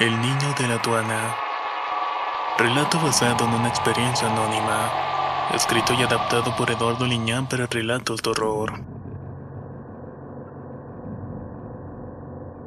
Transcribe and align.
El 0.00 0.12
niño 0.12 0.54
de 0.56 0.68
la 0.68 0.76
aduana. 0.76 1.34
Relato 2.56 3.00
basado 3.00 3.44
en 3.46 3.50
una 3.54 3.68
experiencia 3.68 4.30
anónima. 4.30 4.92
Escrito 5.52 5.92
y 5.92 6.04
adaptado 6.04 6.54
por 6.54 6.70
Eduardo 6.70 7.04
Liñán 7.04 7.48
para 7.48 7.66
relatos 7.66 8.22
de 8.22 8.30
horror. 8.30 8.84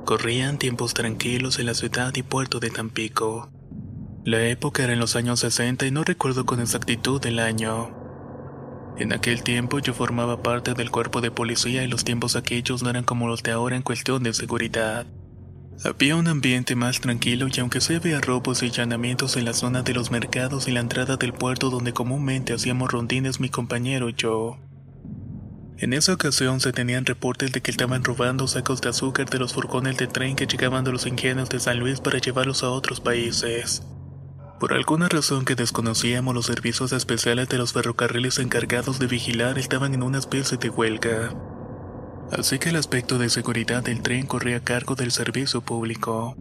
Corrían 0.04 0.58
tiempos 0.58 0.94
tranquilos 0.94 1.58
en 1.58 1.68
la 1.68 1.74
ciudad 1.74 2.14
y 2.16 2.22
puerto 2.22 2.60
de 2.60 2.70
Tampico. 2.70 3.50
La 4.26 4.42
época 4.48 4.84
era 4.84 4.92
en 4.92 5.00
los 5.00 5.16
años 5.16 5.40
60 5.40 5.86
y 5.86 5.92
no 5.92 6.04
recuerdo 6.04 6.46
con 6.46 6.60
exactitud 6.60 7.26
el 7.26 7.40
año. 7.40 7.92
En 8.98 9.14
aquel 9.14 9.42
tiempo 9.42 9.80
yo 9.80 9.94
formaba 9.94 10.44
parte 10.44 10.74
del 10.74 10.92
cuerpo 10.92 11.22
de 11.22 11.32
policía 11.32 11.82
y 11.86 11.88
los 11.88 12.04
tiempos 12.04 12.36
aquellos 12.36 12.84
no 12.84 12.90
eran 12.90 13.06
como 13.06 13.30
los 13.30 13.42
de 13.42 13.52
ahora 13.52 13.78
en 13.78 13.84
cuestión 13.84 14.22
de 14.22 14.34
seguridad. 14.34 15.06
Había 15.84 16.16
un 16.16 16.28
ambiente 16.28 16.76
más 16.76 17.02
tranquilo 17.02 17.48
y 17.52 17.60
aunque 17.60 17.82
se 17.82 17.98
veía 17.98 18.22
robos 18.22 18.62
y 18.62 18.68
allanamientos 18.68 19.36
en 19.36 19.46
la 19.46 19.54
zona 19.54 19.82
de 19.82 19.96
los 19.96 20.12
mercados 20.12 20.68
y 20.68 20.72
la 20.72 20.80
entrada 20.80 21.18
del 21.18 21.34
puerto 21.34 21.72
donde 21.72 21.92
comúnmente 21.92 22.54
hacíamos 22.54 22.92
rondines 22.92 23.40
mi 23.40 23.50
compañero 23.50 24.08
y 24.10 24.14
yo. 24.14 24.60
En 25.80 25.94
esa 25.94 26.14
ocasión 26.14 26.60
se 26.60 26.72
tenían 26.72 27.08
reportes 27.08 27.52
de 27.52 27.62
que 27.62 27.72
estaban 27.72 28.04
robando 28.04 28.48
sacos 28.48 28.80
de 28.82 28.90
azúcar 28.90 29.28
de 29.32 29.40
los 29.40 29.54
furgones 29.54 29.98
de 29.98 30.06
tren 30.06 30.36
que 30.36 30.46
llegaban 30.46 30.84
de 30.84 30.92
los 30.92 31.08
ingenios 31.08 31.50
de 31.50 31.60
San 31.60 31.80
Luis 31.80 32.00
para 32.00 32.20
llevarlos 32.20 32.62
a 32.62 32.70
otros 32.70 33.02
países. 33.02 33.82
Por 34.60 34.74
alguna 34.74 35.10
razón 35.10 35.46
que 35.46 35.56
desconocíamos 35.56 36.36
los 36.36 36.46
servicios 36.46 36.92
especiales 36.92 37.50
de 37.50 37.58
los 37.58 37.74
ferrocarriles 37.74 38.38
encargados 38.38 39.00
de 39.00 39.08
vigilar 39.08 39.58
estaban 39.58 39.96
en 39.96 40.04
una 40.04 40.20
especie 40.20 40.60
de 40.60 40.70
huelga 40.70 41.34
así 42.38 42.60
que 42.60 42.70
el 42.70 42.76
aspecto 42.76 43.18
de 43.18 43.30
seguridad 43.30 43.84
del 43.84 44.02
tren 44.02 44.26
corría 44.26 44.58
a 44.58 44.64
cargo 44.64 44.96
del 44.96 45.12
servicio 45.12 45.62
público. 45.62 46.36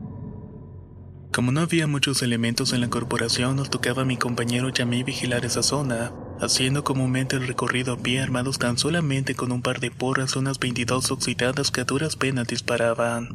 Como 1.32 1.52
no 1.52 1.60
había 1.60 1.86
muchos 1.86 2.22
elementos 2.22 2.72
en 2.72 2.80
la 2.80 2.90
corporación, 2.90 3.56
nos 3.56 3.70
tocaba 3.70 4.02
a 4.02 4.04
mi 4.04 4.16
compañero 4.16 4.70
y 4.76 4.82
a 4.82 4.86
mí 4.86 5.04
vigilar 5.04 5.44
esa 5.44 5.62
zona, 5.62 6.12
haciendo 6.40 6.82
comúnmente 6.82 7.36
el 7.36 7.46
recorrido 7.46 7.94
a 7.94 7.96
pie 7.98 8.20
armados 8.20 8.58
tan 8.58 8.78
solamente 8.78 9.34
con 9.34 9.52
un 9.52 9.62
par 9.62 9.78
de 9.78 9.90
porras 9.90 10.34
unas 10.34 10.58
22 10.58 11.10
oxidadas 11.12 11.70
que 11.70 11.82
a 11.82 11.84
duras 11.84 12.16
penas 12.16 12.48
disparaban. 12.48 13.28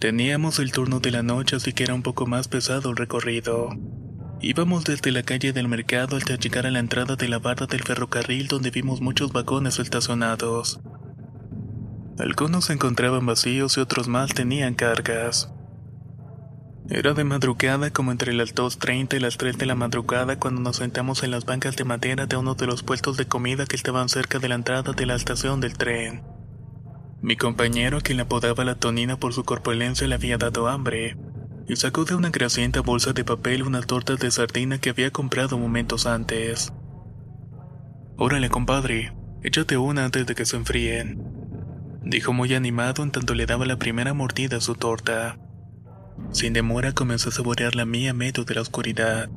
Teníamos 0.00 0.58
el 0.58 0.72
turno 0.72 1.00
de 1.00 1.10
la 1.10 1.22
noche 1.22 1.56
así 1.56 1.72
que 1.72 1.84
era 1.84 1.94
un 1.94 2.02
poco 2.02 2.26
más 2.26 2.48
pesado 2.48 2.90
el 2.90 2.96
recorrido. 2.96 3.70
Íbamos 4.40 4.84
desde 4.84 5.10
la 5.10 5.24
calle 5.24 5.52
del 5.52 5.66
mercado 5.66 6.16
hasta 6.16 6.36
llegar 6.36 6.64
a 6.64 6.70
la 6.70 6.78
entrada 6.78 7.16
de 7.16 7.26
la 7.26 7.40
barra 7.40 7.66
del 7.66 7.82
ferrocarril 7.82 8.46
donde 8.46 8.70
vimos 8.70 9.00
muchos 9.00 9.32
vagones 9.32 9.80
estacionados. 9.80 10.78
Algunos 12.20 12.66
se 12.66 12.74
encontraban 12.74 13.26
vacíos 13.26 13.76
y 13.76 13.80
otros 13.80 14.06
más 14.06 14.34
tenían 14.34 14.74
cargas. 14.74 15.52
Era 16.88 17.14
de 17.14 17.24
madrugada 17.24 17.90
como 17.90 18.12
entre 18.12 18.32
las 18.32 18.54
2.30 18.54 19.16
y 19.16 19.20
las 19.20 19.38
3 19.38 19.58
de 19.58 19.66
la 19.66 19.74
madrugada 19.74 20.38
cuando 20.38 20.60
nos 20.60 20.76
sentamos 20.76 21.24
en 21.24 21.32
las 21.32 21.44
bancas 21.44 21.74
de 21.74 21.84
madera 21.84 22.26
de 22.26 22.36
uno 22.36 22.54
de 22.54 22.66
los 22.66 22.84
puestos 22.84 23.16
de 23.16 23.26
comida 23.26 23.66
que 23.66 23.76
estaban 23.76 24.08
cerca 24.08 24.38
de 24.38 24.48
la 24.48 24.54
entrada 24.54 24.92
de 24.92 25.04
la 25.04 25.16
estación 25.16 25.60
del 25.60 25.76
tren. 25.76 26.22
Mi 27.20 27.36
compañero, 27.36 28.00
quien 28.00 28.18
le 28.18 28.22
apodaba 28.22 28.64
la 28.64 28.76
tonina 28.76 29.18
por 29.18 29.34
su 29.34 29.42
corpulencia, 29.42 30.06
le 30.06 30.14
había 30.14 30.38
dado 30.38 30.68
hambre 30.68 31.16
y 31.68 31.76
sacó 31.76 32.04
de 32.04 32.14
una 32.14 32.30
grasienta 32.30 32.80
bolsa 32.80 33.12
de 33.12 33.24
papel 33.24 33.62
unas 33.62 33.86
tortas 33.86 34.18
de 34.18 34.30
sardina 34.30 34.78
que 34.78 34.90
había 34.90 35.10
comprado 35.10 35.58
momentos 35.58 36.06
antes. 36.06 36.72
Órale, 38.16 38.48
compadre, 38.48 39.12
échate 39.42 39.76
una 39.76 40.06
antes 40.06 40.26
de 40.26 40.34
que 40.34 40.46
se 40.46 40.56
enfríen, 40.56 41.22
dijo 42.02 42.32
muy 42.32 42.54
animado 42.54 43.02
en 43.02 43.10
tanto 43.10 43.34
le 43.34 43.46
daba 43.46 43.66
la 43.66 43.76
primera 43.76 44.14
mordida 44.14 44.56
a 44.56 44.60
su 44.60 44.74
torta. 44.74 45.38
Sin 46.32 46.52
demora 46.52 46.92
comenzó 46.92 47.28
a 47.28 47.32
saborear 47.32 47.74
la 47.76 47.84
mía 47.84 48.10
a 48.10 48.14
medio 48.14 48.44
de 48.44 48.54
la 48.54 48.62
oscuridad. 48.62 49.30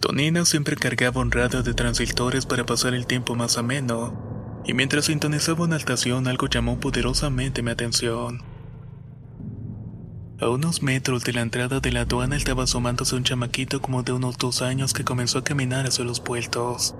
Tonina 0.00 0.44
siempre 0.44 0.76
cargaba 0.76 1.22
un 1.22 1.32
radio 1.32 1.62
de 1.62 1.74
transistores 1.74 2.46
para 2.46 2.66
pasar 2.66 2.94
el 2.94 3.06
tiempo 3.06 3.34
más 3.34 3.58
ameno, 3.58 4.62
y 4.66 4.74
mientras 4.74 5.06
sintonizaba 5.06 5.64
una 5.64 5.76
estación 5.76 6.28
algo 6.28 6.48
llamó 6.48 6.78
poderosamente 6.78 7.62
mi 7.62 7.70
atención. 7.70 8.42
A 10.38 10.50
unos 10.50 10.82
metros 10.82 11.24
de 11.24 11.32
la 11.32 11.40
entrada 11.40 11.80
de 11.80 11.90
la 11.90 12.02
aduana 12.02 12.36
estaba 12.36 12.64
asomándose 12.64 13.16
un 13.16 13.24
chamaquito 13.24 13.80
como 13.80 14.02
de 14.02 14.12
unos 14.12 14.36
dos 14.36 14.60
años 14.60 14.92
que 14.92 15.02
comenzó 15.02 15.38
a 15.38 15.44
caminar 15.44 15.86
hacia 15.86 16.04
los 16.04 16.20
puertos. 16.20 16.94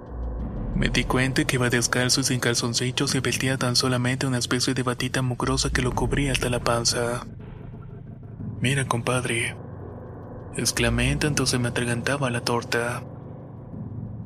Me 0.75 0.89
di 0.89 1.05
cuenta 1.05 1.45
que 1.45 1.57
iba 1.57 1.69
descalzo 1.69 2.23
y 2.23 2.25
sin 2.25 2.41
calzoncillos 2.41 3.15
y 3.15 3.21
vestía 3.21 3.59
tan 3.59 3.77
solamente 3.77 4.27
una 4.27 4.39
especie 4.39 4.73
de 4.73 4.83
batita 4.83 5.21
mugrosa 5.21 5.71
que 5.71 5.83
lo 5.83 5.95
cubría 5.95 6.33
hasta 6.33 6.49
la 6.49 6.61
panza. 6.61 7.27
Mira, 8.63 8.87
compadre, 8.87 9.55
exclamé 10.57 11.11
en 11.11 11.19
tanto 11.19 11.45
se 11.45 11.59
me 11.59 11.69
atragantaba 11.69 12.31
la 12.31 12.41
torta. 12.41 13.05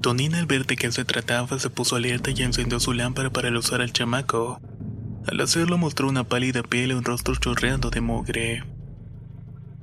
Tonina 0.03 0.39
al 0.39 0.47
ver 0.47 0.67
de 0.67 0.77
qué 0.77 0.93
se 0.93 1.05
trataba 1.05 1.59
se 1.59 1.69
puso 1.69 1.97
alerta 1.97 2.31
y 2.31 2.43
encendió 2.43 2.79
su 2.79 2.93
lámpara 2.93 3.31
para 3.31 3.51
usar 3.59 3.81
al 3.81 3.93
chamaco. 3.93 4.61
Al 5.27 5.41
hacerlo 5.41 5.79
mostró 5.79 6.09
una 6.09 6.23
pálida 6.23 6.63
piel 6.63 6.93
y 6.93 6.95
un 6.95 7.05
rostro 7.05 7.35
chorreando 7.35 7.91
de 7.91 8.01
mugre. 8.01 8.63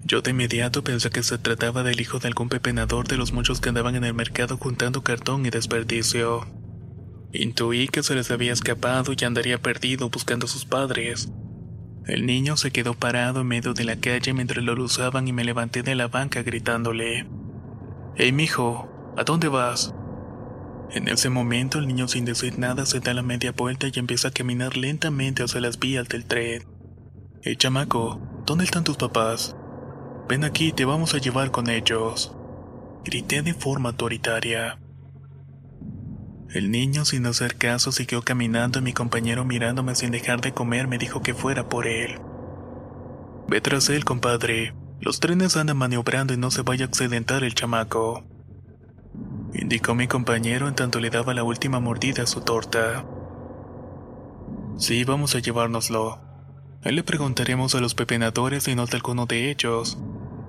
Yo 0.10 0.22
de 0.22 0.32
inmediato 0.32 0.86
pensé 0.86 1.10
que 1.10 1.22
se 1.22 1.38
trataba 1.38 1.84
del 1.84 2.00
hijo 2.00 2.20
de 2.20 2.30
algún 2.30 2.48
pepenador 2.48 3.10
de 3.10 3.18
los 3.18 3.34
muchos 3.34 3.60
que 3.60 3.68
andaban 3.68 3.98
en 3.98 4.06
el 4.06 4.14
mercado 4.14 4.56
juntando 4.56 5.04
cartón 5.04 5.46
y 5.46 5.50
desperdicio. 5.50 6.48
Intuí 7.34 7.90
que 7.90 8.04
se 8.04 8.16
les 8.16 8.32
había 8.32 8.54
escapado 8.54 9.12
y 9.12 9.26
andaría 9.26 9.62
perdido 9.62 10.10
buscando 10.10 10.46
a 10.46 10.50
sus 10.50 10.64
padres. 10.64 11.30
El 12.06 12.26
niño 12.26 12.56
se 12.56 12.72
quedó 12.72 12.94
parado 12.94 13.42
en 13.42 13.48
medio 13.48 13.74
de 13.74 13.84
la 13.84 13.98
calle 13.98 14.32
mientras 14.32 14.64
lo 14.64 14.82
usaban 14.82 15.28
y 15.28 15.34
me 15.34 15.44
levanté 15.44 15.84
de 15.84 15.96
la 15.96 16.08
banca 16.08 16.42
gritándole: 16.42 17.28
Hey, 18.16 18.32
mijo, 18.32 18.88
¿a 19.18 19.26
dónde 19.26 19.50
vas? 19.50 19.94
En 20.90 21.10
ese 21.10 21.30
momento 21.30 21.80
el 21.80 21.88
niño 21.88 22.08
sin 22.08 22.24
decir 22.24 22.58
nada 22.58 22.86
se 22.86 23.02
da 23.02 23.14
la 23.14 23.24
media 23.24 23.52
vuelta 23.52 23.88
y 23.94 24.00
empieza 24.00 24.30
a 24.30 24.32
caminar 24.32 24.78
lentamente 24.78 25.44
hacia 25.44 25.60
las 25.60 25.80
vías 25.80 26.08
del 26.08 26.24
tren. 26.24 26.64
Hey, 27.42 27.58
chamaco, 27.58 28.22
¿dónde 28.46 28.64
están 28.64 28.86
tus 28.86 28.96
papás? 28.96 29.54
Ven 30.28 30.44
aquí, 30.44 30.74
te 30.74 30.84
vamos 30.84 31.14
a 31.14 31.20
llevar 31.20 31.52
con 31.52 31.70
ellos. 31.70 32.36
Grité 33.06 33.42
de 33.42 33.54
forma 33.54 33.90
autoritaria. 33.90 34.78
El 36.50 36.70
niño, 36.70 37.06
sin 37.06 37.26
hacer 37.26 37.56
caso, 37.56 37.94
siguió 37.94 38.22
caminando 38.22 38.80
y 38.80 38.82
mi 38.82 38.92
compañero 38.92 39.46
mirándome 39.46 39.96
sin 39.96 40.12
dejar 40.12 40.42
de 40.42 40.54
comer 40.54 40.90
me 40.90 40.98
dijo 40.98 41.22
que 41.22 41.34
fuera 41.34 41.70
por 41.70 41.88
él. 41.88 42.20
Ve 43.48 43.62
tras 43.62 43.88
él, 43.88 44.04
compadre. 44.04 44.74
Los 45.00 45.22
trenes 45.22 45.56
andan 45.56 45.78
maniobrando 45.78 46.34
y 46.34 46.38
no 46.38 46.52
se 46.52 46.62
vaya 46.62 46.86
a 46.86 46.88
accidentar 46.90 47.46
el 47.46 47.56
chamaco. 47.56 48.26
Indicó 49.54 49.96
mi 49.96 50.10
compañero 50.10 50.68
en 50.68 50.76
tanto 50.76 51.00
le 51.00 51.10
daba 51.10 51.34
la 51.34 51.44
última 51.44 51.80
mordida 51.80 52.24
a 52.24 52.28
su 52.28 52.42
torta. 52.42 53.06
Sí, 54.78 55.06
vamos 55.06 55.36
a 55.36 55.40
llevárnoslo. 55.40 56.20
Ahí 56.84 56.94
le 56.94 57.04
preguntaremos 57.04 57.76
a 57.76 57.80
los 57.80 57.96
pepenadores 57.96 58.64
si 58.64 58.76
no 58.76 58.84
es 58.84 58.90
de 58.90 58.98
alguno 58.98 59.26
de 59.26 59.50
ellos 59.50 59.98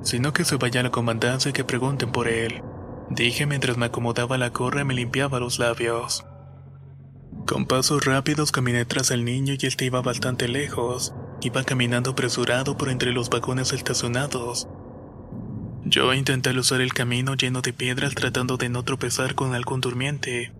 sino 0.02 0.32
que 0.32 0.44
se 0.44 0.56
vaya 0.56 0.80
a 0.80 0.84
la 0.84 0.90
comandancia 0.90 1.50
y 1.50 1.52
que 1.52 1.64
pregunten 1.64 2.12
por 2.12 2.28
él. 2.28 2.62
Dije 3.10 3.46
mientras 3.46 3.76
me 3.76 3.86
acomodaba 3.86 4.38
la 4.38 4.50
gorra 4.50 4.82
y 4.82 4.84
me 4.84 4.94
limpiaba 4.94 5.40
los 5.40 5.58
labios. 5.58 6.24
Con 7.46 7.66
pasos 7.66 8.04
rápidos 8.04 8.52
caminé 8.52 8.84
tras 8.84 9.10
el 9.10 9.24
niño 9.24 9.54
y 9.58 9.66
este 9.66 9.86
iba 9.86 10.02
bastante 10.02 10.48
lejos. 10.48 11.14
Iba 11.40 11.64
caminando 11.64 12.10
apresurado 12.10 12.76
por 12.76 12.90
entre 12.90 13.12
los 13.12 13.30
vagones 13.30 13.72
estacionados. 13.72 14.68
Yo 15.84 16.12
intenté 16.12 16.50
usar 16.50 16.82
el 16.82 16.92
camino 16.92 17.34
lleno 17.34 17.62
de 17.62 17.72
piedras 17.72 18.14
tratando 18.14 18.58
de 18.58 18.68
no 18.68 18.82
tropezar 18.82 19.34
con 19.34 19.54
algún 19.54 19.80
durmiente, 19.80 20.52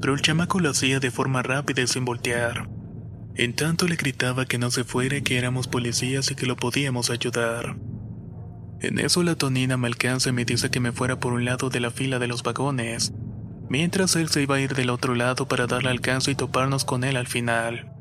pero 0.00 0.14
el 0.14 0.22
chamaco 0.22 0.60
lo 0.60 0.70
hacía 0.70 1.00
de 1.00 1.10
forma 1.10 1.42
rápida 1.42 1.82
y 1.82 1.86
sin 1.88 2.04
voltear. 2.04 2.68
En 3.34 3.54
tanto 3.54 3.88
le 3.88 3.96
gritaba 3.96 4.46
que 4.46 4.58
no 4.58 4.70
se 4.70 4.84
fuera, 4.84 5.20
que 5.22 5.38
éramos 5.38 5.66
policías 5.66 6.30
y 6.30 6.36
que 6.36 6.46
lo 6.46 6.54
podíamos 6.54 7.10
ayudar. 7.10 7.76
En 8.80 8.98
eso 8.98 9.22
la 9.22 9.34
tonina 9.34 9.76
me 9.76 9.86
alcanza 9.86 10.28
y 10.28 10.32
me 10.32 10.44
dice 10.44 10.70
que 10.70 10.80
me 10.80 10.92
fuera 10.92 11.18
por 11.18 11.32
un 11.32 11.44
lado 11.44 11.70
de 11.70 11.80
la 11.80 11.90
fila 11.90 12.18
de 12.18 12.26
los 12.26 12.42
vagones, 12.42 13.12
mientras 13.68 14.16
él 14.16 14.28
se 14.28 14.42
iba 14.42 14.56
a 14.56 14.60
ir 14.60 14.74
del 14.74 14.90
otro 14.90 15.14
lado 15.14 15.48
para 15.48 15.66
darle 15.66 15.90
alcance 15.90 16.30
y 16.30 16.34
toparnos 16.34 16.84
con 16.84 17.04
él 17.04 17.16
al 17.16 17.26
final. 17.26 17.92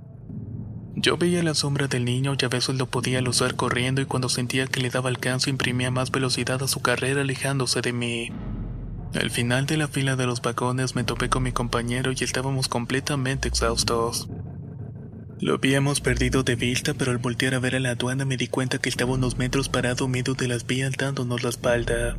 Yo 0.97 1.17
veía 1.17 1.43
la 1.43 1.53
sombra 1.53 1.87
del 1.87 2.05
niño 2.05 2.35
y 2.39 2.45
a 2.45 2.47
veces 2.47 2.75
lo 2.75 2.87
podía 2.87 3.21
luzar 3.21 3.55
corriendo 3.55 4.01
y 4.01 4.05
cuando 4.05 4.29
sentía 4.29 4.67
que 4.67 4.79
le 4.79 4.89
daba 4.89 5.09
alcance 5.09 5.49
imprimía 5.49 5.91
más 5.91 6.09
velocidad 6.09 6.63
a 6.63 6.67
su 6.67 6.81
carrera 6.81 7.21
alejándose 7.21 7.81
de 7.81 7.91
mí. 7.91 8.31
Al 9.13 9.29
final 9.29 9.65
de 9.65 9.77
la 9.77 9.87
fila 9.87 10.15
de 10.15 10.25
los 10.25 10.41
vagones 10.41 10.95
me 10.95 11.03
topé 11.03 11.29
con 11.29 11.43
mi 11.43 11.51
compañero 11.51 12.11
y 12.11 12.23
estábamos 12.23 12.67
completamente 12.67 13.47
exhaustos. 13.47 14.29
Lo 15.41 15.55
habíamos 15.55 15.99
perdido 15.99 16.43
de 16.43 16.55
vista, 16.55 16.93
pero 16.93 17.11
al 17.11 17.17
voltear 17.17 17.55
a 17.55 17.59
ver 17.59 17.75
a 17.75 17.79
la 17.79 17.91
aduana 17.91 18.23
me 18.23 18.37
di 18.37 18.47
cuenta 18.47 18.77
que 18.77 18.87
estaba 18.87 19.13
unos 19.13 19.37
metros 19.37 19.67
parado 19.67 20.07
medio 20.07 20.33
de 20.33 20.47
las 20.47 20.65
vías 20.65 20.93
dándonos 20.97 21.43
la 21.43 21.49
espalda. 21.49 22.17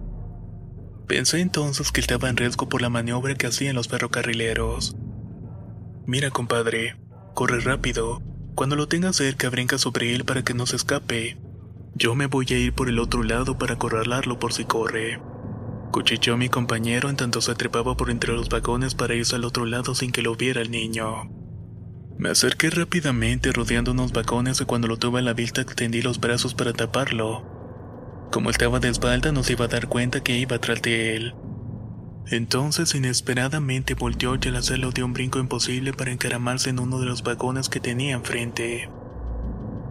Pensé 1.06 1.40
entonces 1.40 1.92
que 1.92 2.00
estaba 2.00 2.28
en 2.28 2.36
riesgo 2.36 2.68
por 2.68 2.82
la 2.82 2.90
maniobra 2.90 3.34
que 3.34 3.46
hacían 3.46 3.74
los 3.74 3.88
ferrocarrileros. 3.88 4.96
Mira, 6.04 6.30
compadre, 6.30 6.96
corre 7.34 7.60
rápido. 7.60 8.22
Cuando 8.54 8.76
lo 8.76 8.86
tengas 8.86 9.16
cerca, 9.16 9.48
brinca 9.48 9.78
sobre 9.78 10.14
él 10.14 10.24
para 10.24 10.42
que 10.42 10.54
no 10.54 10.66
se 10.66 10.76
escape. 10.76 11.38
Yo 11.94 12.14
me 12.14 12.26
voy 12.26 12.46
a 12.50 12.58
ir 12.58 12.74
por 12.74 12.90
el 12.90 12.98
otro 12.98 13.22
lado 13.22 13.56
para 13.56 13.74
acorralarlo 13.74 14.38
por 14.38 14.52
si 14.52 14.64
corre. 14.66 15.22
Cuchicheó 15.90 16.36
mi 16.36 16.50
compañero 16.50 17.08
en 17.08 17.16
tanto 17.16 17.40
se 17.40 17.54
trepaba 17.54 17.96
por 17.96 18.10
entre 18.10 18.34
los 18.34 18.50
vagones 18.50 18.94
para 18.94 19.14
irse 19.14 19.36
al 19.36 19.44
otro 19.44 19.64
lado 19.64 19.94
sin 19.94 20.12
que 20.12 20.20
lo 20.20 20.36
viera 20.36 20.60
el 20.60 20.70
niño. 20.70 21.45
Me 22.18 22.30
acerqué 22.30 22.70
rápidamente 22.70 23.52
rodeando 23.52 23.92
unos 23.92 24.12
vagones 24.12 24.60
y 24.60 24.64
cuando 24.64 24.88
lo 24.88 24.96
tuve 24.96 25.20
a 25.20 25.22
la 25.22 25.34
vista 25.34 25.60
extendí 25.60 26.00
los 26.00 26.18
brazos 26.18 26.54
para 26.54 26.72
taparlo. 26.72 27.44
Como 28.32 28.48
estaba 28.48 28.80
de 28.80 28.88
espalda 28.88 29.32
no 29.32 29.42
se 29.42 29.52
iba 29.52 29.66
a 29.66 29.68
dar 29.68 29.86
cuenta 29.86 30.22
que 30.22 30.38
iba 30.38 30.58
tras 30.58 30.80
de 30.80 31.14
él. 31.14 31.34
Entonces 32.28 32.94
inesperadamente 32.94 33.94
volteó 33.94 34.34
y 34.34 34.48
al 34.48 34.56
hacerlo 34.56 34.92
dio 34.92 35.04
un 35.04 35.12
brinco 35.12 35.38
imposible 35.38 35.92
para 35.92 36.10
encaramarse 36.10 36.70
en 36.70 36.80
uno 36.80 36.98
de 36.98 37.06
los 37.06 37.22
vagones 37.22 37.68
que 37.68 37.80
tenía 37.80 38.16
enfrente. 38.16 38.90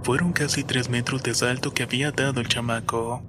Fueron 0.04 0.34
casi 0.34 0.64
tres 0.64 0.90
metros 0.90 1.22
de 1.24 1.34
salto 1.34 1.74
que 1.74 1.84
había 1.84 2.12
dado 2.12 2.42
el 2.42 2.48
chamaco. 2.48 3.24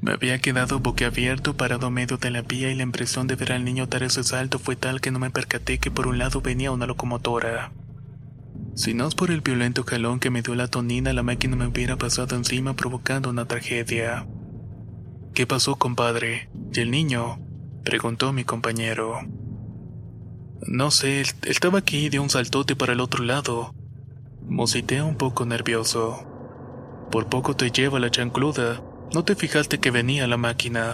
Me 0.00 0.12
había 0.12 0.38
quedado 0.38 0.80
boquiabierto 0.80 1.56
parado 1.56 1.86
a 1.86 1.90
medio 1.90 2.18
de 2.18 2.30
la 2.30 2.42
vía 2.42 2.70
y 2.70 2.74
la 2.74 2.82
impresión 2.82 3.26
de 3.26 3.36
ver 3.36 3.52
al 3.52 3.64
niño 3.64 3.86
dar 3.86 4.02
ese 4.02 4.22
salto 4.22 4.58
fue 4.58 4.76
tal 4.76 5.00
que 5.00 5.10
no 5.10 5.18
me 5.18 5.30
percaté 5.30 5.78
que 5.78 5.90
por 5.90 6.08
un 6.08 6.18
lado 6.18 6.42
venía 6.42 6.72
una 6.72 6.86
locomotora. 6.86 7.72
Si 8.74 8.94
no 8.94 9.06
es 9.06 9.14
por 9.14 9.30
el 9.30 9.40
violento 9.40 9.84
jalón 9.84 10.18
que 10.18 10.30
me 10.30 10.42
dio 10.42 10.54
la 10.54 10.68
tonina, 10.68 11.12
la 11.12 11.22
máquina 11.22 11.56
me 11.56 11.66
hubiera 11.66 11.96
pasado 11.96 12.34
encima 12.36 12.74
provocando 12.74 13.30
una 13.30 13.46
tragedia. 13.46 14.26
¿Qué 15.32 15.46
pasó, 15.46 15.76
compadre? 15.76 16.48
¿Y 16.72 16.80
el 16.80 16.90
niño? 16.90 17.38
preguntó 17.84 18.32
mi 18.32 18.44
compañero. 18.44 19.20
No 20.66 20.90
sé, 20.90 21.22
estaba 21.42 21.80
aquí 21.80 22.06
y 22.06 22.08
dio 22.08 22.22
un 22.22 22.30
saltote 22.30 22.74
para 22.74 22.94
el 22.94 23.00
otro 23.00 23.22
lado. 23.22 23.74
Musité 24.48 25.02
un 25.02 25.16
poco 25.16 25.44
nervioso. 25.44 26.26
Por 27.10 27.28
poco 27.28 27.54
te 27.54 27.70
lleva 27.70 28.00
la 28.00 28.10
chancluda. 28.10 28.82
¿No 29.12 29.24
te 29.24 29.36
fijaste 29.36 29.78
que 29.78 29.90
venía 29.90 30.26
la 30.26 30.36
máquina? 30.36 30.93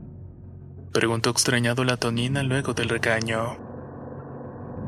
Preguntó 0.91 1.29
extrañado 1.29 1.83
la 1.85 1.97
tonina 1.97 2.43
luego 2.43 2.73
del 2.73 2.89
regaño. 2.89 3.57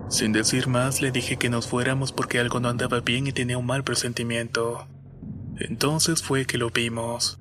Sin 0.09 0.33
decir 0.33 0.67
más, 0.67 1.01
le 1.01 1.11
dije 1.11 1.37
que 1.37 1.49
nos 1.49 1.67
fuéramos 1.67 2.11
porque 2.11 2.39
algo 2.39 2.59
no 2.59 2.69
andaba 2.69 2.99
bien 2.99 3.25
y 3.27 3.31
tenía 3.31 3.57
un 3.57 3.65
mal 3.65 3.83
presentimiento. 3.83 4.87
Entonces 5.57 6.21
fue 6.21 6.45
que 6.45 6.57
lo 6.57 6.71
vimos. 6.71 7.39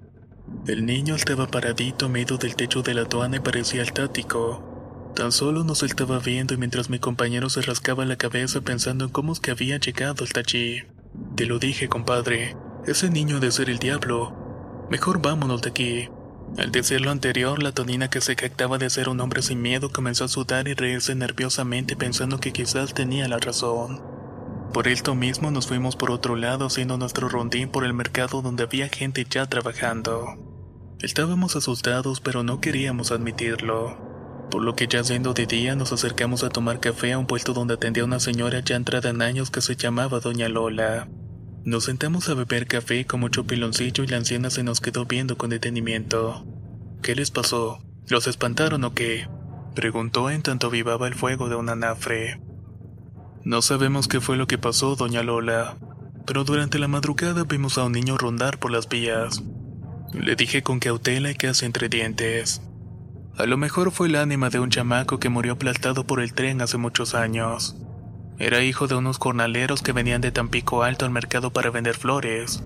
El 0.66 0.86
niño 0.86 1.16
estaba 1.16 1.48
paradito 1.48 2.08
medio 2.08 2.36
del 2.38 2.54
techo 2.54 2.82
de 2.82 2.94
la 2.94 3.02
aduana 3.02 3.38
y 3.38 3.40
parecía 3.40 3.82
estático. 3.82 5.12
Tan 5.16 5.32
solo 5.32 5.64
nos 5.64 5.82
estaba 5.82 6.20
viendo 6.20 6.54
y 6.54 6.56
mientras 6.56 6.88
mi 6.88 6.98
compañero 6.98 7.50
se 7.50 7.62
rascaba 7.62 8.04
la 8.04 8.16
cabeza 8.16 8.60
pensando 8.60 9.04
en 9.04 9.10
cómo 9.10 9.32
es 9.32 9.40
que 9.40 9.50
había 9.50 9.78
llegado 9.78 10.24
hasta 10.24 10.40
allí. 10.40 10.84
Te 11.34 11.46
lo 11.46 11.58
dije, 11.58 11.88
compadre. 11.88 12.56
Ese 12.86 13.10
niño 13.10 13.36
ha 13.38 13.40
de 13.40 13.50
ser 13.50 13.70
el 13.70 13.78
diablo. 13.78 14.86
Mejor 14.88 15.20
vámonos 15.20 15.62
de 15.62 15.70
aquí. 15.70 16.08
Al 16.58 16.70
decir 16.70 17.00
lo 17.00 17.10
anterior, 17.10 17.62
la 17.62 17.72
tonina 17.72 18.10
que 18.10 18.20
se 18.20 18.36
jactaba 18.36 18.76
de 18.76 18.90
ser 18.90 19.08
un 19.08 19.20
hombre 19.20 19.40
sin 19.40 19.62
miedo 19.62 19.90
comenzó 19.90 20.24
a 20.24 20.28
sudar 20.28 20.68
y 20.68 20.74
reírse 20.74 21.14
nerviosamente 21.14 21.96
pensando 21.96 22.40
que 22.40 22.52
quizás 22.52 22.92
tenía 22.92 23.26
la 23.26 23.38
razón. 23.38 24.02
Por 24.72 24.86
esto 24.86 25.14
mismo 25.14 25.50
nos 25.50 25.66
fuimos 25.66 25.96
por 25.96 26.10
otro 26.10 26.36
lado 26.36 26.66
haciendo 26.66 26.98
nuestro 26.98 27.28
rondín 27.28 27.70
por 27.70 27.84
el 27.84 27.94
mercado 27.94 28.42
donde 28.42 28.64
había 28.64 28.88
gente 28.88 29.26
ya 29.28 29.46
trabajando. 29.46 30.26
Estábamos 31.00 31.56
asustados 31.56 32.20
pero 32.20 32.42
no 32.42 32.60
queríamos 32.60 33.12
admitirlo. 33.12 33.96
Por 34.50 34.62
lo 34.62 34.74
que 34.74 34.86
ya 34.86 35.02
siendo 35.02 35.32
de 35.32 35.46
día 35.46 35.74
nos 35.74 35.92
acercamos 35.92 36.44
a 36.44 36.50
tomar 36.50 36.80
café 36.80 37.12
a 37.12 37.18
un 37.18 37.26
puesto 37.26 37.54
donde 37.54 37.74
atendía 37.74 38.04
una 38.04 38.20
señora 38.20 38.60
ya 38.60 38.76
entrada 38.76 39.08
en 39.08 39.22
años 39.22 39.50
que 39.50 39.62
se 39.62 39.76
llamaba 39.76 40.20
Doña 40.20 40.50
Lola. 40.50 41.08
Nos 41.64 41.84
sentamos 41.84 42.28
a 42.28 42.34
beber 42.34 42.66
café 42.66 43.06
con 43.06 43.20
mucho 43.20 43.46
piloncillo 43.46 44.02
y 44.02 44.08
la 44.08 44.16
anciana 44.16 44.50
se 44.50 44.64
nos 44.64 44.80
quedó 44.80 45.06
viendo 45.06 45.38
con 45.38 45.50
detenimiento. 45.50 46.44
¿Qué 47.02 47.14
les 47.14 47.30
pasó? 47.30 47.78
¿Los 48.08 48.26
espantaron 48.26 48.82
o 48.82 48.94
qué? 48.94 49.28
Preguntó 49.76 50.28
en 50.28 50.42
tanto 50.42 50.70
vivaba 50.70 51.06
el 51.06 51.14
fuego 51.14 51.48
de 51.48 51.54
un 51.54 51.68
anafre. 51.68 52.40
No 53.44 53.62
sabemos 53.62 54.08
qué 54.08 54.20
fue 54.20 54.36
lo 54.36 54.48
que 54.48 54.58
pasó, 54.58 54.96
doña 54.96 55.22
Lola, 55.22 55.78
pero 56.26 56.42
durante 56.42 56.80
la 56.80 56.88
madrugada 56.88 57.44
vimos 57.44 57.78
a 57.78 57.84
un 57.84 57.92
niño 57.92 58.18
rondar 58.18 58.58
por 58.58 58.72
las 58.72 58.88
vías. 58.88 59.44
Le 60.12 60.34
dije 60.34 60.64
con 60.64 60.80
cautela 60.80 61.30
y 61.30 61.36
casi 61.36 61.64
entre 61.64 61.88
dientes. 61.88 62.60
A 63.38 63.46
lo 63.46 63.56
mejor 63.56 63.92
fue 63.92 64.08
el 64.08 64.16
ánima 64.16 64.50
de 64.50 64.58
un 64.58 64.70
chamaco 64.70 65.20
que 65.20 65.28
murió 65.28 65.52
aplastado 65.52 66.06
por 66.08 66.20
el 66.20 66.34
tren 66.34 66.60
hace 66.60 66.76
muchos 66.76 67.14
años. 67.14 67.76
Era 68.38 68.62
hijo 68.62 68.88
de 68.88 68.94
unos 68.94 69.18
jornaleros 69.18 69.82
que 69.82 69.92
venían 69.92 70.20
de 70.20 70.32
Tampico 70.32 70.82
Alto 70.82 71.04
al 71.04 71.10
mercado 71.10 71.52
para 71.52 71.70
vender 71.70 71.96
flores. 71.96 72.64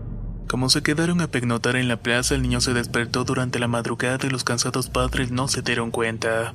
Como 0.48 0.70
se 0.70 0.82
quedaron 0.82 1.20
a 1.20 1.26
pegnotar 1.26 1.76
en 1.76 1.88
la 1.88 1.96
plaza, 1.96 2.34
el 2.34 2.42
niño 2.42 2.60
se 2.60 2.72
despertó 2.72 3.24
durante 3.24 3.58
la 3.58 3.66
madrugada 3.66 4.26
y 4.26 4.30
los 4.30 4.44
cansados 4.44 4.88
padres 4.88 5.32
no 5.32 5.48
se 5.48 5.62
dieron 5.62 5.90
cuenta. 5.90 6.54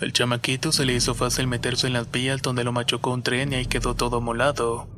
El 0.00 0.12
chamaquito 0.12 0.72
se 0.72 0.84
le 0.84 0.94
hizo 0.94 1.14
fácil 1.14 1.46
meterse 1.46 1.86
en 1.86 1.92
las 1.92 2.10
vías 2.10 2.42
donde 2.42 2.64
lo 2.64 2.72
machucó 2.72 3.12
un 3.12 3.22
tren 3.22 3.52
y 3.52 3.56
ahí 3.56 3.66
quedó 3.66 3.94
todo 3.94 4.20
molado. 4.20 4.88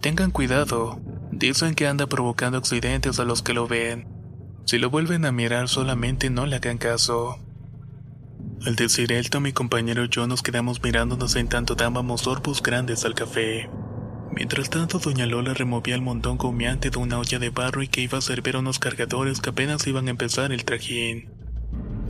Tengan 0.00 0.30
cuidado, 0.30 1.00
dicen 1.30 1.74
que 1.74 1.86
anda 1.86 2.06
provocando 2.06 2.58
accidentes 2.58 3.20
a 3.20 3.24
los 3.24 3.42
que 3.42 3.54
lo 3.54 3.68
ven. 3.68 4.08
Si 4.66 4.78
lo 4.78 4.90
vuelven 4.90 5.24
a 5.24 5.32
mirar 5.32 5.68
solamente 5.68 6.30
no 6.30 6.46
le 6.46 6.56
hagan 6.56 6.78
caso. 6.78 7.38
Al 8.66 8.76
decir 8.76 9.10
esto, 9.12 9.40
mi 9.40 9.54
compañero 9.54 10.04
y 10.04 10.10
yo 10.10 10.26
nos 10.26 10.42
quedamos 10.42 10.82
mirándonos 10.82 11.34
en 11.36 11.48
tanto 11.48 11.76
dábamos 11.76 12.20
sorbos 12.22 12.62
grandes 12.62 13.06
al 13.06 13.14
café. 13.14 13.70
Mientras 14.32 14.68
tanto, 14.68 14.98
doña 14.98 15.24
Lola 15.24 15.54
removía 15.54 15.94
el 15.94 16.02
montón 16.02 16.36
comiante 16.36 16.90
de 16.90 16.98
una 16.98 17.18
olla 17.18 17.38
de 17.38 17.48
barro 17.48 17.82
y 17.82 17.88
que 17.88 18.02
iba 18.02 18.18
a 18.18 18.20
servir 18.20 18.56
a 18.56 18.58
unos 18.58 18.78
cargadores 18.78 19.40
que 19.40 19.48
apenas 19.48 19.86
iban 19.86 20.08
a 20.08 20.10
empezar 20.10 20.52
el 20.52 20.66
trajín. 20.66 21.30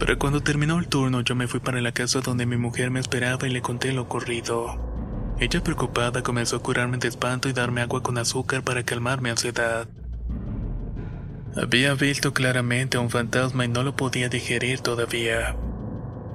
Pero 0.01 0.19
cuando 0.19 0.41
terminó 0.41 0.81
el 0.81 0.89
turno, 0.89 1.21
yo 1.21 1.37
me 1.37 1.47
fui 1.47 1.61
para 1.61 1.81
la 1.81 1.93
casa 1.93 2.21
donde 2.21 2.47
mi 2.47 2.57
mujer 2.57 2.91
me 2.91 2.99
esperaba 2.99 3.47
y 3.47 3.51
le 3.51 3.63
conté 3.63 3.93
lo 3.93 4.03
ocurrido. 4.03 5.37
Ella 5.39 5.63
preocupada 5.63 6.25
comenzó 6.25 6.57
a 6.57 6.63
curarme 6.63 6.99
de 6.99 7.07
espanto 7.07 7.49
y 7.49 7.53
darme 7.53 7.81
agua 7.81 8.03
con 8.03 8.19
azúcar 8.19 8.65
para 8.65 8.83
calmar 8.83 9.21
mi 9.23 9.31
ansiedad. 9.31 9.89
Había 11.55 11.95
visto 11.95 12.35
claramente 12.35 12.97
a 12.97 13.01
un 13.01 13.11
fantasma 13.11 13.65
y 13.65 13.69
no 13.69 13.85
lo 13.85 13.95
podía 13.95 14.29
digerir 14.29 14.81
todavía. 14.81 15.57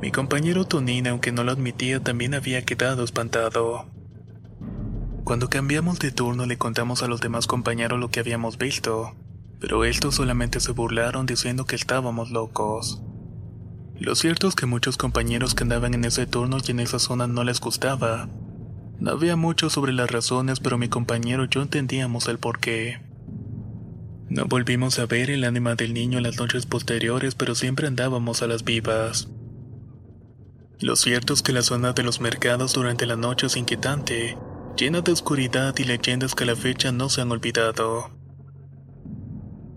Mi 0.02 0.12
compañero 0.12 0.66
Tonina, 0.66 1.12
aunque 1.12 1.32
no 1.32 1.44
lo 1.44 1.52
admitía, 1.52 2.02
también 2.02 2.34
había 2.34 2.64
quedado 2.64 3.04
espantado. 3.04 3.86
Cuando 5.24 5.50
cambiamos 5.50 6.00
de 6.00 6.12
turno 6.12 6.46
le 6.46 6.58
contamos 6.58 7.02
a 7.02 7.08
los 7.08 7.22
demás 7.22 7.48
compañeros 7.48 8.00
lo 8.00 8.10
que 8.10 8.20
habíamos 8.20 8.58
visto, 8.58 9.16
pero 9.60 9.84
estos 9.84 10.16
solamente 10.16 10.60
se 10.60 10.72
burlaron 10.72 11.26
diciendo 11.26 11.66
que 11.66 11.76
estábamos 11.76 12.30
locos. 12.30 13.02
Lo 13.98 14.14
cierto 14.16 14.48
es 14.48 14.56
que 14.56 14.66
muchos 14.66 14.98
compañeros 14.98 15.56
que 15.56 15.64
andaban 15.64 15.94
en 15.94 16.06
ese 16.06 16.28
turno 16.28 16.58
y 16.66 16.72
en 16.72 16.82
esa 16.82 17.00
zona 17.00 17.28
no 17.28 17.44
les 17.44 17.62
gustaba. 17.62 18.30
No 19.00 19.12
había 19.12 19.36
mucho 19.36 19.70
sobre 19.70 19.94
las 19.94 20.12
razones, 20.12 20.60
pero 20.60 20.78
mi 20.78 20.90
compañero 20.90 21.46
y 21.46 21.50
yo 21.50 21.62
entendíamos 21.62 22.28
el 22.28 22.38
porqué. 22.38 23.02
No 24.30 24.46
volvimos 24.46 25.00
a 25.00 25.06
ver 25.06 25.30
el 25.30 25.46
ánima 25.46 25.76
del 25.76 25.94
niño 25.94 26.18
en 26.18 26.24
las 26.24 26.38
noches 26.38 26.66
posteriores, 26.66 27.36
pero 27.36 27.56
siempre 27.56 27.88
andábamos 27.88 28.42
a 28.42 28.48
las 28.48 28.64
vivas. 28.64 29.30
Lo 30.80 30.96
cierto 30.96 31.34
es 31.34 31.42
que 31.42 31.54
la 31.54 31.62
zona 31.62 31.94
de 31.94 32.04
los 32.04 32.20
mercados 32.20 32.74
durante 32.74 33.06
la 33.06 33.16
noche 33.16 33.48
es 33.48 33.56
inquietante, 33.56 34.38
llena 34.76 35.02
de 35.02 35.14
oscuridad 35.14 35.74
y 35.78 35.86
leyendas 35.86 36.36
que 36.36 36.44
a 36.44 36.48
la 36.48 36.56
fecha 36.56 36.92
no 36.92 37.08
se 37.08 37.22
han 37.22 37.32
olvidado. 37.32 38.12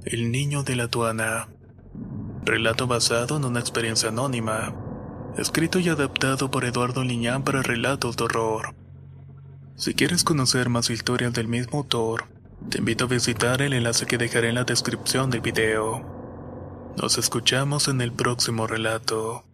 El 0.04 0.32
niño 0.32 0.64
de 0.64 0.74
la 0.74 0.84
aduana. 0.84 1.48
Relato 2.44 2.86
basado 2.86 3.36
en 3.36 3.44
una 3.44 3.60
experiencia 3.60 4.08
anónima. 4.08 4.74
Escrito 5.36 5.78
y 5.78 5.88
adaptado 5.88 6.50
por 6.50 6.64
Eduardo 6.64 7.04
Liñán 7.04 7.44
para 7.44 7.62
relatos 7.62 8.16
de 8.16 8.24
horror. 8.24 8.74
Si 9.76 9.94
quieres 9.94 10.24
conocer 10.24 10.68
más 10.68 10.90
historias 10.90 11.32
del 11.32 11.46
mismo 11.46 11.78
autor, 11.78 12.24
te 12.70 12.78
invito 12.78 13.04
a 13.04 13.08
visitar 13.08 13.62
el 13.62 13.72
enlace 13.72 14.06
que 14.06 14.18
dejaré 14.18 14.48
en 14.48 14.56
la 14.56 14.64
descripción 14.64 15.30
del 15.30 15.42
video. 15.42 16.94
Nos 16.96 17.18
escuchamos 17.18 17.86
en 17.86 18.00
el 18.00 18.12
próximo 18.12 18.66
relato. 18.66 19.47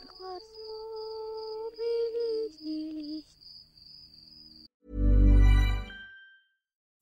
go 0.00 0.38
to. 0.38 0.53